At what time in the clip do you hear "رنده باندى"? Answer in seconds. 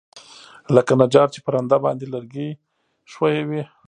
1.55-2.07